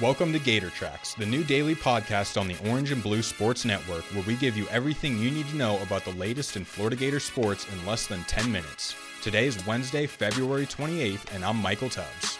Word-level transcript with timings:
Welcome 0.00 0.32
to 0.32 0.38
Gator 0.38 0.70
Tracks, 0.70 1.12
the 1.12 1.26
new 1.26 1.44
daily 1.44 1.74
podcast 1.74 2.40
on 2.40 2.48
the 2.48 2.56
Orange 2.70 2.90
and 2.90 3.02
Blue 3.02 3.20
Sports 3.20 3.66
Network, 3.66 4.02
where 4.14 4.22
we 4.22 4.34
give 4.34 4.56
you 4.56 4.66
everything 4.68 5.18
you 5.18 5.30
need 5.30 5.46
to 5.48 5.56
know 5.56 5.78
about 5.82 6.06
the 6.06 6.12
latest 6.12 6.56
in 6.56 6.64
Florida 6.64 6.96
Gator 6.96 7.20
sports 7.20 7.66
in 7.70 7.84
less 7.84 8.06
than 8.06 8.24
10 8.24 8.50
minutes. 8.50 8.94
Today 9.22 9.46
is 9.46 9.66
Wednesday, 9.66 10.06
February 10.06 10.64
28th, 10.64 11.34
and 11.34 11.44
I'm 11.44 11.58
Michael 11.58 11.90
Tubbs. 11.90 12.38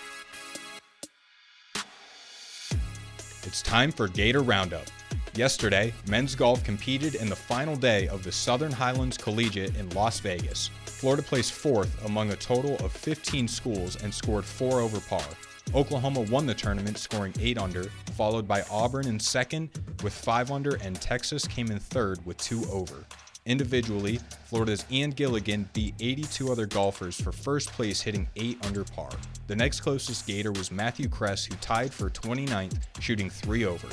It's 3.42 3.60
time 3.60 3.92
for 3.92 4.08
Gator 4.08 4.40
Roundup. 4.40 4.86
Yesterday, 5.34 5.92
men's 6.08 6.34
golf 6.34 6.64
competed 6.64 7.16
in 7.16 7.28
the 7.28 7.36
final 7.36 7.76
day 7.76 8.08
of 8.08 8.24
the 8.24 8.32
Southern 8.32 8.72
Highlands 8.72 9.18
Collegiate 9.18 9.76
in 9.76 9.90
Las 9.90 10.18
Vegas. 10.20 10.70
Florida 10.86 11.22
placed 11.22 11.52
fourth 11.52 12.06
among 12.06 12.30
a 12.30 12.36
total 12.36 12.76
of 12.78 12.90
15 12.90 13.46
schools 13.46 14.02
and 14.02 14.14
scored 14.14 14.46
four 14.46 14.80
over 14.80 14.98
par. 15.00 15.26
Oklahoma 15.74 16.20
won 16.22 16.46
the 16.46 16.54
tournament, 16.54 16.98
scoring 16.98 17.32
8 17.38 17.58
under, 17.58 17.84
followed 18.16 18.48
by 18.48 18.62
Auburn 18.70 19.06
in 19.06 19.20
second 19.20 19.70
with 20.02 20.12
5 20.12 20.50
under, 20.50 20.76
and 20.76 21.00
Texas 21.00 21.46
came 21.46 21.70
in 21.70 21.78
third 21.78 22.24
with 22.26 22.36
2 22.38 22.64
over. 22.70 23.04
Individually, 23.46 24.20
Florida's 24.44 24.84
Ian 24.90 25.10
Gilligan 25.10 25.68
beat 25.72 25.94
82 25.98 26.52
other 26.52 26.66
golfers 26.66 27.20
for 27.20 27.32
first 27.32 27.72
place, 27.72 28.00
hitting 28.00 28.28
8 28.36 28.58
under 28.66 28.84
par. 28.84 29.10
The 29.46 29.56
next 29.56 29.80
closest 29.80 30.26
Gator 30.26 30.52
was 30.52 30.70
Matthew 30.70 31.08
Kress, 31.08 31.46
who 31.46 31.54
tied 31.56 31.92
for 31.92 32.10
29th, 32.10 32.78
shooting 33.00 33.30
3 33.30 33.64
over. 33.64 33.88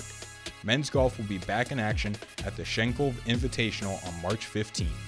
Men's 0.64 0.90
golf 0.90 1.18
will 1.18 1.26
be 1.26 1.38
back 1.40 1.72
in 1.72 1.80
action 1.80 2.16
at 2.46 2.58
the 2.58 2.66
Schenkel 2.66 3.14
Invitational 3.26 4.06
on 4.06 4.22
March 4.22 4.46
15th. 4.52 5.07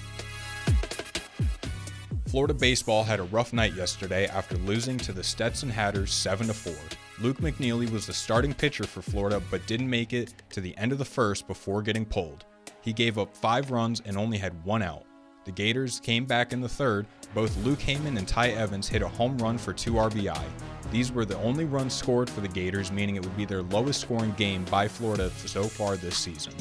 Florida 2.30 2.54
baseball 2.54 3.02
had 3.02 3.18
a 3.18 3.24
rough 3.24 3.52
night 3.52 3.74
yesterday 3.74 4.28
after 4.28 4.56
losing 4.58 4.96
to 4.96 5.12
the 5.12 5.24
Stetson 5.24 5.68
Hatters 5.68 6.14
7 6.14 6.46
4. 6.46 6.72
Luke 7.20 7.38
McNeely 7.38 7.90
was 7.90 8.06
the 8.06 8.12
starting 8.12 8.54
pitcher 8.54 8.84
for 8.84 9.02
Florida 9.02 9.42
but 9.50 9.66
didn't 9.66 9.90
make 9.90 10.12
it 10.12 10.32
to 10.50 10.60
the 10.60 10.76
end 10.78 10.92
of 10.92 10.98
the 10.98 11.04
first 11.04 11.48
before 11.48 11.82
getting 11.82 12.04
pulled. 12.04 12.44
He 12.82 12.92
gave 12.92 13.18
up 13.18 13.36
five 13.36 13.72
runs 13.72 14.00
and 14.06 14.16
only 14.16 14.38
had 14.38 14.62
one 14.62 14.80
out. 14.80 15.06
The 15.44 15.50
Gators 15.50 15.98
came 15.98 16.24
back 16.24 16.52
in 16.52 16.60
the 16.60 16.68
third. 16.68 17.04
Both 17.34 17.56
Luke 17.64 17.80
Heyman 17.80 18.16
and 18.16 18.28
Ty 18.28 18.50
Evans 18.50 18.86
hit 18.86 19.02
a 19.02 19.08
home 19.08 19.36
run 19.38 19.58
for 19.58 19.72
2 19.72 19.94
RBI. 19.94 20.44
These 20.92 21.10
were 21.10 21.24
the 21.24 21.38
only 21.38 21.64
runs 21.64 21.94
scored 21.94 22.30
for 22.30 22.42
the 22.42 22.46
Gators, 22.46 22.92
meaning 22.92 23.16
it 23.16 23.24
would 23.24 23.36
be 23.36 23.44
their 23.44 23.62
lowest 23.62 24.02
scoring 24.02 24.34
game 24.36 24.64
by 24.66 24.86
Florida 24.86 25.30
so 25.46 25.64
far 25.64 25.96
this 25.96 26.16
season. 26.16 26.54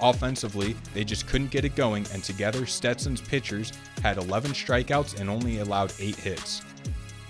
Offensively, 0.00 0.76
they 0.94 1.04
just 1.04 1.26
couldn't 1.26 1.50
get 1.50 1.64
it 1.64 1.74
going, 1.74 2.06
and 2.12 2.22
together, 2.22 2.66
Stetson's 2.66 3.20
pitchers 3.20 3.72
had 4.02 4.16
11 4.16 4.52
strikeouts 4.52 5.20
and 5.20 5.28
only 5.28 5.58
allowed 5.58 5.92
8 5.98 6.14
hits. 6.16 6.62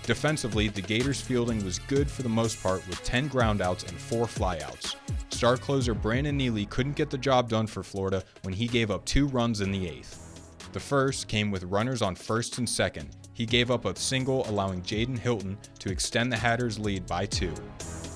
Defensively, 0.03 0.69
the 0.69 0.81
Gators' 0.81 1.21
fielding 1.21 1.63
was 1.63 1.79
good 1.79 2.09
for 2.09 2.23
the 2.23 2.29
most 2.29 2.61
part 2.63 2.87
with 2.87 3.03
10 3.03 3.29
groundouts 3.29 3.87
and 3.87 3.97
4 3.97 4.25
flyouts. 4.25 4.95
Star 5.31 5.55
closer 5.57 5.93
Brandon 5.93 6.35
Neely 6.35 6.65
couldn't 6.65 6.95
get 6.95 7.09
the 7.09 7.17
job 7.17 7.49
done 7.49 7.67
for 7.67 7.83
Florida 7.83 8.23
when 8.41 8.53
he 8.53 8.67
gave 8.67 8.91
up 8.91 9.05
two 9.05 9.27
runs 9.27 9.61
in 9.61 9.71
the 9.71 9.87
eighth. 9.87 10.25
The 10.73 10.79
first 10.79 11.27
came 11.27 11.49
with 11.49 11.63
runners 11.63 12.01
on 12.01 12.15
first 12.15 12.57
and 12.57 12.67
second. 12.67 13.15
He 13.33 13.45
gave 13.45 13.71
up 13.71 13.85
a 13.85 13.95
single, 13.95 14.47
allowing 14.49 14.81
Jaden 14.81 15.17
Hilton 15.17 15.57
to 15.79 15.91
extend 15.91 16.31
the 16.31 16.37
Hatters' 16.37 16.77
lead 16.77 17.07
by 17.07 17.25
two. 17.25 17.53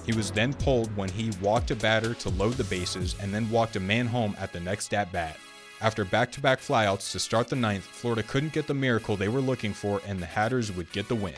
He 0.05 0.13
was 0.13 0.31
then 0.31 0.53
pulled 0.53 0.95
when 0.97 1.09
he 1.09 1.31
walked 1.41 1.71
a 1.71 1.75
batter 1.75 2.13
to 2.15 2.29
load 2.29 2.53
the 2.53 2.63
bases 2.65 3.15
and 3.21 3.33
then 3.33 3.49
walked 3.49 3.77
a 3.77 3.79
man 3.79 4.05
home 4.05 4.35
at 4.39 4.51
the 4.51 4.59
next 4.59 4.93
at 4.93 5.11
bat. 5.11 5.37
After 5.79 6.03
back 6.05 6.31
to 6.33 6.41
back 6.41 6.59
flyouts 6.59 7.11
to 7.11 7.19
start 7.19 7.47
the 7.47 7.55
ninth, 7.55 7.83
Florida 7.83 8.23
couldn't 8.23 8.53
get 8.53 8.67
the 8.67 8.73
miracle 8.73 9.15
they 9.15 9.29
were 9.29 9.41
looking 9.41 9.73
for 9.73 10.01
and 10.07 10.19
the 10.19 10.25
Hatters 10.25 10.71
would 10.71 10.91
get 10.91 11.07
the 11.07 11.15
win. 11.15 11.33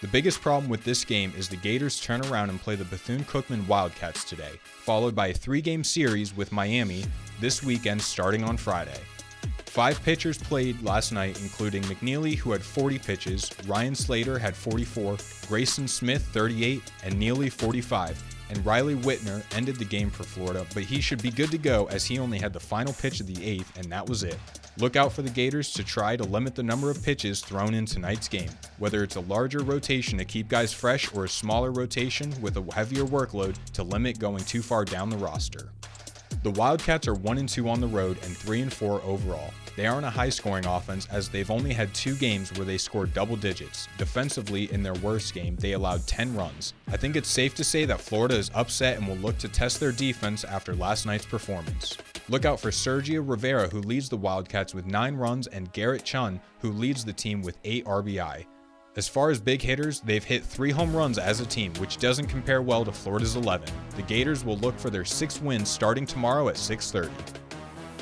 The 0.00 0.08
biggest 0.08 0.40
problem 0.40 0.68
with 0.68 0.82
this 0.82 1.04
game 1.04 1.32
is 1.36 1.48
the 1.48 1.56
Gators 1.56 2.00
turn 2.00 2.26
around 2.26 2.50
and 2.50 2.60
play 2.60 2.74
the 2.74 2.84
Bethune 2.84 3.22
Cookman 3.24 3.66
Wildcats 3.68 4.24
today, 4.24 4.58
followed 4.64 5.14
by 5.14 5.28
a 5.28 5.34
three 5.34 5.60
game 5.60 5.84
series 5.84 6.36
with 6.36 6.50
Miami 6.50 7.04
this 7.40 7.62
weekend 7.62 8.02
starting 8.02 8.42
on 8.42 8.56
Friday. 8.56 8.98
Five 9.72 10.02
pitchers 10.02 10.36
played 10.36 10.82
last 10.82 11.12
night, 11.12 11.40
including 11.40 11.82
McNeely, 11.84 12.36
who 12.36 12.52
had 12.52 12.62
40 12.62 12.98
pitches, 12.98 13.50
Ryan 13.66 13.94
Slater 13.94 14.38
had 14.38 14.54
44, 14.54 15.16
Grayson 15.48 15.88
Smith 15.88 16.22
38, 16.26 16.82
and 17.04 17.18
Neely 17.18 17.48
45. 17.48 18.22
And 18.50 18.66
Riley 18.66 18.96
Whitner 18.96 19.42
ended 19.56 19.76
the 19.76 19.86
game 19.86 20.10
for 20.10 20.24
Florida, 20.24 20.66
but 20.74 20.82
he 20.82 21.00
should 21.00 21.22
be 21.22 21.30
good 21.30 21.50
to 21.52 21.56
go 21.56 21.86
as 21.86 22.04
he 22.04 22.18
only 22.18 22.38
had 22.38 22.52
the 22.52 22.60
final 22.60 22.92
pitch 22.92 23.20
of 23.20 23.26
the 23.26 23.42
eighth, 23.42 23.78
and 23.78 23.90
that 23.90 24.06
was 24.06 24.24
it. 24.24 24.38
Look 24.76 24.94
out 24.94 25.10
for 25.10 25.22
the 25.22 25.30
Gators 25.30 25.72
to 25.72 25.82
try 25.82 26.18
to 26.18 26.24
limit 26.24 26.54
the 26.54 26.62
number 26.62 26.90
of 26.90 27.02
pitches 27.02 27.40
thrown 27.40 27.72
in 27.72 27.86
tonight's 27.86 28.28
game, 28.28 28.50
whether 28.76 29.02
it's 29.02 29.16
a 29.16 29.20
larger 29.20 29.60
rotation 29.60 30.18
to 30.18 30.26
keep 30.26 30.48
guys 30.48 30.74
fresh 30.74 31.10
or 31.14 31.24
a 31.24 31.28
smaller 31.30 31.72
rotation 31.72 32.30
with 32.42 32.58
a 32.58 32.74
heavier 32.74 33.04
workload 33.04 33.56
to 33.72 33.82
limit 33.82 34.18
going 34.18 34.44
too 34.44 34.60
far 34.60 34.84
down 34.84 35.08
the 35.08 35.16
roster. 35.16 35.70
The 36.42 36.50
Wildcats 36.50 37.06
are 37.06 37.14
1 37.14 37.38
and 37.38 37.48
2 37.48 37.68
on 37.68 37.80
the 37.80 37.86
road 37.86 38.18
and 38.24 38.36
3 38.36 38.62
and 38.62 38.72
4 38.72 39.00
overall. 39.02 39.54
They 39.76 39.86
aren't 39.86 40.06
a 40.06 40.10
high 40.10 40.28
scoring 40.28 40.66
offense 40.66 41.06
as 41.08 41.28
they've 41.28 41.52
only 41.52 41.72
had 41.72 41.94
two 41.94 42.16
games 42.16 42.52
where 42.54 42.64
they 42.64 42.78
scored 42.78 43.14
double 43.14 43.36
digits. 43.36 43.86
Defensively, 43.96 44.64
in 44.72 44.82
their 44.82 44.94
worst 44.94 45.34
game, 45.34 45.54
they 45.54 45.74
allowed 45.74 46.04
10 46.08 46.34
runs. 46.34 46.74
I 46.88 46.96
think 46.96 47.14
it's 47.14 47.28
safe 47.28 47.54
to 47.54 47.64
say 47.64 47.84
that 47.84 48.00
Florida 48.00 48.36
is 48.36 48.50
upset 48.56 48.98
and 48.98 49.06
will 49.06 49.14
look 49.18 49.38
to 49.38 49.48
test 49.48 49.78
their 49.78 49.92
defense 49.92 50.42
after 50.42 50.74
last 50.74 51.06
night's 51.06 51.24
performance. 51.24 51.96
Look 52.28 52.44
out 52.44 52.58
for 52.58 52.70
Sergio 52.70 53.22
Rivera, 53.24 53.68
who 53.68 53.80
leads 53.80 54.08
the 54.08 54.16
Wildcats 54.16 54.74
with 54.74 54.84
9 54.84 55.14
runs, 55.14 55.46
and 55.46 55.72
Garrett 55.72 56.04
Chun, 56.04 56.40
who 56.58 56.72
leads 56.72 57.04
the 57.04 57.12
team 57.12 57.42
with 57.42 57.56
8 57.62 57.84
RBI. 57.84 58.46
As 58.94 59.08
far 59.08 59.30
as 59.30 59.40
big 59.40 59.62
hitters, 59.62 60.00
they've 60.00 60.22
hit 60.22 60.44
three 60.44 60.70
home 60.70 60.94
runs 60.94 61.16
as 61.16 61.40
a 61.40 61.46
team, 61.46 61.72
which 61.74 61.96
doesn't 61.96 62.26
compare 62.26 62.60
well 62.60 62.84
to 62.84 62.92
Florida's 62.92 63.36
11. 63.36 63.66
The 63.96 64.02
Gators 64.02 64.44
will 64.44 64.58
look 64.58 64.78
for 64.78 64.90
their 64.90 65.06
sixth 65.06 65.40
win 65.40 65.64
starting 65.64 66.04
tomorrow 66.04 66.50
at 66.50 66.58
6:30. 66.58 67.10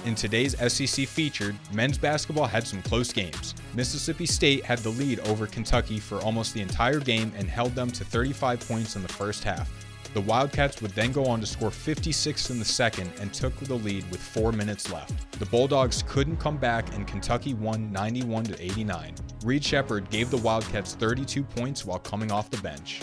In 0.05 0.17
today's 0.17 0.57
SEC 0.59 1.07
featured, 1.07 1.55
men's 1.73 1.97
basketball 1.97 2.47
had 2.47 2.67
some 2.67 2.83
close 2.83 3.13
games. 3.13 3.55
Mississippi 3.75 4.27
State 4.27 4.65
had 4.65 4.81
the 4.81 4.89
lead 4.89 5.21
over 5.21 5.47
Kentucky 5.47 6.01
for 6.01 6.19
almost 6.23 6.55
the 6.55 6.61
entire 6.61 6.99
game 6.99 7.33
and 7.37 7.49
held 7.49 7.77
them 7.77 7.93
to 7.93 8.05
35 8.05 8.59
points 8.67 8.97
in 8.97 9.03
the 9.03 9.13
first 9.13 9.45
half. 9.45 9.71
The 10.13 10.21
Wildcats 10.21 10.83
would 10.83 10.91
then 10.93 11.13
go 11.13 11.27
on 11.27 11.41
to 11.41 11.47
score 11.47 11.71
56 11.71 12.51
in 12.51 12.59
the 12.59 12.65
second 12.65 13.13
and 13.21 13.33
took 13.33 13.55
the 13.61 13.75
lead 13.75 14.11
with 14.11 14.21
4 14.21 14.51
minutes 14.51 14.93
left. 14.93 15.39
The 15.39 15.47
Bulldogs 15.47 16.03
couldn't 16.09 16.39
come 16.39 16.57
back 16.57 16.95
and 16.95 17.07
Kentucky 17.07 17.55
won 17.55 17.93
91 17.93 18.45
to 18.45 18.61
89. 18.61 19.15
Reed 19.45 19.65
Sheppard 19.65 20.11
gave 20.11 20.31
the 20.31 20.39
Wildcats 20.39 20.95
32 20.95 21.45
points 21.45 21.85
while 21.85 22.01
coming 22.01 22.33
off 22.33 22.51
the 22.51 22.61
bench. 22.61 23.03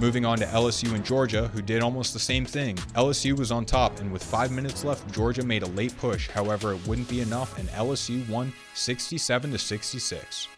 Moving 0.00 0.24
on 0.24 0.38
to 0.38 0.46
LSU 0.46 0.94
and 0.94 1.04
Georgia, 1.04 1.48
who 1.48 1.62
did 1.62 1.82
almost 1.82 2.14
the 2.14 2.18
same 2.18 2.46
thing. 2.46 2.74
LSU 2.94 3.38
was 3.38 3.52
on 3.52 3.66
top, 3.66 4.00
and 4.00 4.10
with 4.10 4.24
five 4.24 4.50
minutes 4.50 4.82
left, 4.82 5.12
Georgia 5.12 5.44
made 5.44 5.62
a 5.62 5.66
late 5.66 5.94
push. 5.98 6.26
However, 6.30 6.72
it 6.72 6.86
wouldn't 6.88 7.08
be 7.08 7.20
enough, 7.20 7.58
and 7.58 7.68
LSU 7.68 8.26
won 8.26 8.50
67 8.74 9.50
to 9.52 9.58
66. 9.58 10.48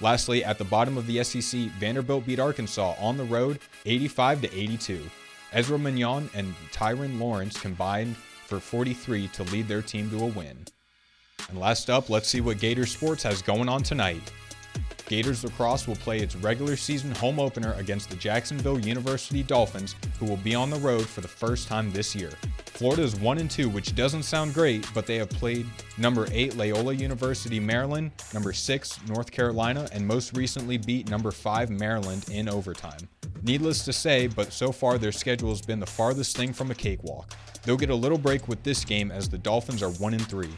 Lastly, 0.00 0.44
at 0.44 0.56
the 0.56 0.64
bottom 0.64 0.96
of 0.96 1.08
the 1.08 1.22
SEC, 1.24 1.62
Vanderbilt 1.80 2.24
beat 2.24 2.38
Arkansas 2.38 2.94
on 3.00 3.16
the 3.16 3.24
road 3.24 3.58
85 3.86 4.42
to 4.42 4.56
82. 4.56 5.00
Ezra 5.52 5.78
Manjon 5.78 6.28
and 6.34 6.54
Tyrin 6.72 7.18
Lawrence 7.20 7.60
combined 7.60 8.16
for 8.16 8.58
43 8.58 9.28
to 9.28 9.42
lead 9.44 9.68
their 9.68 9.82
team 9.82 10.10
to 10.10 10.24
a 10.24 10.26
win. 10.26 10.56
And 11.48 11.58
last 11.58 11.90
up, 11.90 12.08
let's 12.08 12.28
see 12.28 12.40
what 12.40 12.58
Gator 12.58 12.86
Sports 12.86 13.22
has 13.24 13.42
going 13.42 13.68
on 13.68 13.82
tonight. 13.82 14.32
Gators 15.06 15.44
lacrosse 15.44 15.86
will 15.86 15.96
play 15.96 16.20
its 16.20 16.36
regular 16.36 16.74
season 16.74 17.14
home 17.16 17.38
opener 17.38 17.74
against 17.74 18.08
the 18.08 18.16
Jacksonville 18.16 18.78
University 18.78 19.42
Dolphins, 19.42 19.94
who 20.18 20.24
will 20.24 20.38
be 20.38 20.54
on 20.54 20.70
the 20.70 20.78
road 20.78 21.06
for 21.06 21.20
the 21.20 21.28
first 21.28 21.68
time 21.68 21.92
this 21.92 22.16
year. 22.16 22.30
Florida 22.64 23.02
is 23.02 23.14
1 23.16 23.36
and 23.36 23.50
2, 23.50 23.68
which 23.68 23.94
doesn't 23.94 24.22
sound 24.22 24.54
great, 24.54 24.88
but 24.94 25.06
they 25.06 25.16
have 25.16 25.28
played 25.28 25.66
number 25.98 26.28
8 26.32 26.56
Loyola 26.56 26.94
University 26.94 27.60
Maryland, 27.60 28.10
number 28.32 28.54
6 28.54 29.00
North 29.08 29.30
Carolina, 29.30 29.86
and 29.92 30.06
most 30.06 30.34
recently 30.34 30.78
beat 30.78 31.10
number 31.10 31.30
5 31.30 31.68
Maryland 31.68 32.24
in 32.30 32.48
overtime. 32.48 33.06
Needless 33.44 33.84
to 33.86 33.92
say, 33.92 34.28
but 34.28 34.52
so 34.52 34.70
far 34.70 34.98
their 34.98 35.10
schedule 35.10 35.48
has 35.48 35.60
been 35.60 35.80
the 35.80 35.86
farthest 35.86 36.36
thing 36.36 36.52
from 36.52 36.70
a 36.70 36.74
cakewalk. 36.74 37.34
They'll 37.64 37.76
get 37.76 37.90
a 37.90 37.94
little 37.94 38.18
break 38.18 38.46
with 38.46 38.62
this 38.62 38.84
game 38.84 39.10
as 39.10 39.28
the 39.28 39.38
Dolphins 39.38 39.82
are 39.82 39.90
1 39.90 40.14
and 40.14 40.28
3. 40.28 40.48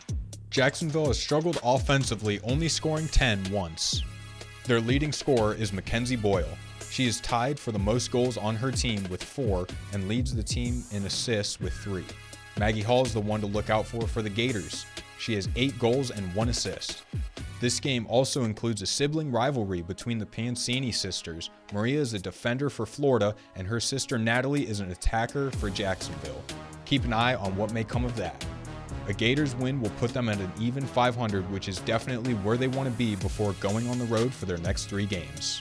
Jacksonville 0.51 1.07
has 1.07 1.19
struggled 1.19 1.59
offensively, 1.65 2.41
only 2.45 2.69
scoring 2.69 3.09
10 3.09 3.51
once. 3.51 4.03
Their 4.67 4.81
leading 4.81 5.13
scorer 5.13 5.55
is 5.55 5.73
Mackenzie 5.73 6.17
Boyle. 6.17 6.59
She 6.91 7.07
is 7.07 7.21
tied 7.21 7.59
for 7.59 7.73
the 7.73 7.79
most 7.79 8.11
goals 8.11 8.37
on 8.37 8.55
her 8.55 8.71
team 8.71 9.03
with 9.11 9.25
four 9.25 9.67
and 9.93 10.07
leads 10.07 10.35
the 10.35 10.43
team 10.43 10.85
in 10.93 11.05
assists 11.07 11.59
with 11.59 11.73
three. 11.73 12.05
Maggie 12.59 12.83
Hall 12.83 13.05
is 13.05 13.15
the 13.15 13.21
one 13.21 13.41
to 13.41 13.47
look 13.47 13.69
out 13.69 13.87
for 13.87 14.07
for 14.07 14.23
the 14.23 14.31
Gators. 14.31 14.87
She 15.19 15.35
has 15.35 15.49
eight 15.57 15.79
goals 15.79 16.11
and 16.11 16.33
one 16.35 16.51
assist. 16.51 17.03
This 17.61 17.81
game 17.81 18.07
also 18.09 18.45
includes 18.45 18.83
a 18.83 18.87
sibling 18.87 19.31
rivalry 19.31 19.81
between 19.81 20.19
the 20.19 20.27
Pancini 20.27 20.93
sisters. 20.93 21.51
Maria 21.73 22.01
is 22.01 22.13
a 22.13 22.19
defender 22.19 22.69
for 22.69 22.85
Florida, 22.85 23.35
and 23.55 23.67
her 23.67 23.81
sister 23.81 24.19
Natalie 24.19 24.69
is 24.69 24.81
an 24.81 24.91
attacker 24.91 25.51
for 25.53 25.71
Jacksonville. 25.71 26.43
Keep 26.85 27.05
an 27.05 27.13
eye 27.13 27.35
on 27.37 27.57
what 27.57 27.73
may 27.73 27.85
come 27.85 28.05
of 28.05 28.17
that. 28.17 28.45
A 29.09 29.13
Gators 29.13 29.55
win 29.55 29.81
will 29.81 29.91
put 29.91 30.13
them 30.13 30.29
at 30.29 30.41
an 30.41 30.53
even 30.59 30.85
500, 30.85 31.51
which 31.51 31.69
is 31.69 31.79
definitely 31.81 32.35
where 32.35 32.57
they 32.57 32.69
want 32.69 32.89
to 32.89 32.95
be 32.97 33.17
before 33.17 33.53
going 33.55 33.89
on 33.89 33.99
the 33.99 34.05
road 34.07 34.33
for 34.33 34.47
their 34.47 34.59
next 34.59 34.87
three 34.87 35.07
games. 35.07 35.61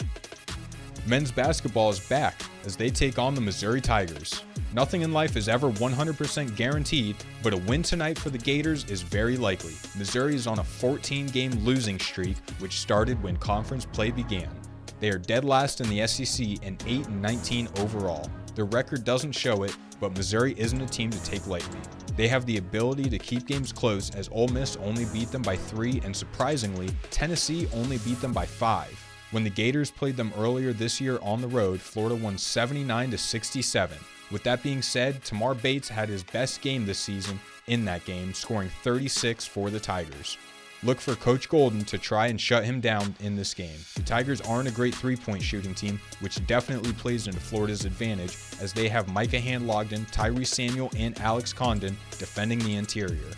Men's 1.05 1.31
basketball 1.31 1.89
is 1.89 1.99
back 2.07 2.41
as 2.65 2.75
they 2.75 2.89
take 2.89 3.19
on 3.19 3.35
the 3.35 3.41
Missouri 3.41 3.81
Tigers. 3.81 4.43
Nothing 4.73 5.03
in 5.03 5.13
life 5.13 5.37
is 5.37 5.47
ever 5.47 5.69
100% 5.69 6.55
guaranteed, 6.55 7.15
but 7.43 7.53
a 7.53 7.57
win 7.57 7.83
tonight 7.83 8.17
for 8.17 8.31
the 8.31 8.39
Gators 8.39 8.85
is 8.85 9.03
very 9.03 9.37
likely. 9.37 9.75
Missouri 9.95 10.33
is 10.33 10.47
on 10.47 10.57
a 10.57 10.63
14 10.63 11.27
game 11.27 11.51
losing 11.63 11.99
streak, 11.99 12.37
which 12.57 12.79
started 12.79 13.21
when 13.21 13.37
conference 13.37 13.85
play 13.85 14.09
began. 14.09 14.49
They 14.99 15.09
are 15.09 15.19
dead 15.19 15.45
last 15.45 15.79
in 15.79 15.89
the 15.89 16.07
SEC 16.07 16.57
and 16.63 16.83
8 16.87 17.05
and 17.05 17.21
19 17.21 17.69
overall. 17.77 18.27
Their 18.55 18.65
record 18.65 19.03
doesn't 19.03 19.33
show 19.33 19.61
it, 19.61 19.77
but 19.99 20.17
Missouri 20.17 20.55
isn't 20.57 20.81
a 20.81 20.87
team 20.87 21.11
to 21.11 21.23
take 21.23 21.45
lightly. 21.45 21.79
They 22.15 22.27
have 22.29 22.47
the 22.47 22.57
ability 22.57 23.11
to 23.11 23.19
keep 23.19 23.45
games 23.45 23.71
close 23.71 24.09
as 24.15 24.27
Ole 24.31 24.47
Miss 24.47 24.75
only 24.77 25.05
beat 25.05 25.29
them 25.29 25.43
by 25.43 25.55
3 25.55 26.01
and 26.03 26.15
surprisingly, 26.15 26.89
Tennessee 27.11 27.67
only 27.75 27.99
beat 27.99 28.19
them 28.21 28.33
by 28.33 28.47
5. 28.47 28.89
When 29.29 29.43
the 29.43 29.51
Gators 29.51 29.91
played 29.91 30.17
them 30.17 30.33
earlier 30.35 30.73
this 30.73 30.99
year 30.99 31.19
on 31.21 31.41
the 31.41 31.47
road, 31.47 31.79
Florida 31.79 32.15
won 32.15 32.39
79 32.39 33.11
to 33.11 33.17
67. 33.19 33.97
With 34.33 34.41
that 34.45 34.63
being 34.63 34.81
said, 34.81 35.23
Tamar 35.23 35.53
Bates 35.53 35.87
had 35.87 36.09
his 36.09 36.23
best 36.23 36.61
game 36.61 36.87
this 36.87 36.97
season 36.97 37.39
in 37.67 37.85
that 37.85 38.03
game, 38.03 38.33
scoring 38.33 38.69
36 38.81 39.45
for 39.45 39.69
the 39.69 39.79
Tigers. 39.79 40.39
Look 40.81 40.99
for 40.99 41.13
Coach 41.13 41.47
Golden 41.47 41.85
to 41.85 41.99
try 41.99 42.27
and 42.27 42.41
shut 42.41 42.65
him 42.65 42.81
down 42.81 43.15
in 43.19 43.35
this 43.35 43.53
game. 43.53 43.77
The 43.93 44.01
Tigers 44.01 44.41
aren't 44.41 44.67
a 44.67 44.71
great 44.71 44.95
three 44.95 45.15
point 45.15 45.43
shooting 45.43 45.75
team, 45.75 46.01
which 46.19 46.45
definitely 46.47 46.93
plays 46.93 47.27
into 47.27 47.39
Florida's 47.39 47.85
advantage 47.85 48.35
as 48.59 48.73
they 48.73 48.89
have 48.89 49.13
Micah 49.13 49.39
Handlogten, 49.39 50.11
Tyrese 50.11 50.47
Samuel, 50.47 50.89
and 50.97 51.15
Alex 51.21 51.53
Condon 51.53 51.95
defending 52.17 52.57
the 52.57 52.75
interior. 52.75 53.29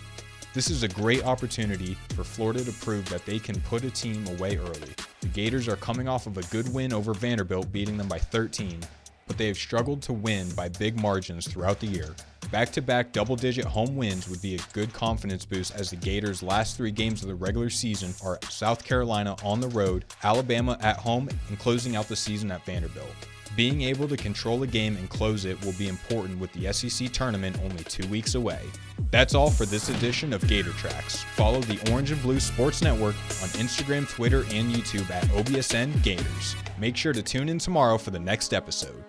This 0.53 0.69
is 0.69 0.83
a 0.83 0.87
great 0.87 1.25
opportunity 1.25 1.97
for 2.15 2.23
Florida 2.23 2.63
to 2.63 2.71
prove 2.71 3.09
that 3.09 3.25
they 3.25 3.39
can 3.39 3.59
put 3.63 3.83
a 3.83 3.91
team 3.91 4.25
away 4.27 4.55
early. 4.55 4.95
The 5.19 5.27
Gators 5.27 5.67
are 5.67 5.75
coming 5.75 6.07
off 6.07 6.25
of 6.25 6.37
a 6.37 6.43
good 6.43 6.73
win 6.73 6.93
over 6.93 7.13
Vanderbilt, 7.13 7.69
beating 7.73 7.97
them 7.97 8.07
by 8.07 8.17
13, 8.17 8.79
but 9.27 9.37
they 9.37 9.47
have 9.47 9.57
struggled 9.57 10.01
to 10.03 10.13
win 10.13 10.49
by 10.51 10.69
big 10.69 10.99
margins 10.99 11.47
throughout 11.47 11.79
the 11.79 11.87
year. 11.87 12.15
Back 12.51 12.71
to 12.73 12.81
back 12.81 13.11
double 13.11 13.35
digit 13.35 13.65
home 13.65 13.95
wins 13.95 14.29
would 14.29 14.41
be 14.41 14.55
a 14.55 14.59
good 14.71 14.93
confidence 14.93 15.45
boost 15.45 15.75
as 15.75 15.89
the 15.89 15.95
Gators' 15.95 16.43
last 16.43 16.77
three 16.77 16.91
games 16.91 17.21
of 17.21 17.27
the 17.27 17.35
regular 17.35 17.69
season 17.69 18.13
are 18.23 18.39
South 18.49 18.83
Carolina 18.83 19.35
on 19.43 19.59
the 19.59 19.69
road, 19.69 20.05
Alabama 20.23 20.77
at 20.81 20.97
home, 20.97 21.27
and 21.49 21.59
closing 21.59 21.95
out 21.95 22.07
the 22.07 22.15
season 22.15 22.51
at 22.51 22.63
Vanderbilt. 22.65 23.07
Being 23.55 23.83
able 23.83 24.07
to 24.09 24.17
control 24.17 24.63
a 24.63 24.67
game 24.67 24.97
and 24.97 25.09
close 25.09 25.45
it 25.45 25.63
will 25.65 25.73
be 25.73 25.87
important 25.87 26.39
with 26.39 26.51
the 26.53 26.71
SEC 26.73 27.11
tournament 27.13 27.57
only 27.63 27.83
two 27.85 28.05
weeks 28.09 28.35
away. 28.35 28.59
That's 29.11 29.33
all 29.33 29.49
for 29.49 29.65
this 29.65 29.87
edition 29.89 30.33
of 30.33 30.45
Gator 30.47 30.71
Tracks. 30.71 31.23
Follow 31.35 31.61
the 31.61 31.91
Orange 31.91 32.11
and 32.11 32.21
Blue 32.21 32.41
Sports 32.41 32.81
Network 32.81 33.15
on 33.41 33.49
Instagram, 33.49 34.09
Twitter, 34.09 34.41
and 34.51 34.73
YouTube 34.73 35.09
at 35.09 35.23
OBSN 35.25 36.03
Gators. 36.03 36.55
Make 36.77 36.97
sure 36.97 37.13
to 37.13 37.23
tune 37.23 37.47
in 37.47 37.57
tomorrow 37.57 37.97
for 37.97 38.11
the 38.11 38.19
next 38.19 38.53
episode. 38.53 39.05